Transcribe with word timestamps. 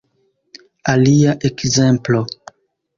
Alia 0.95 1.37
ekzemplo 1.51 2.27